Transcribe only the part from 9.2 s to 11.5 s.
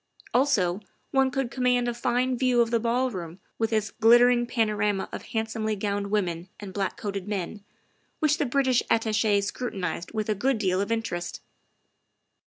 scrutinized with a good deal of interest.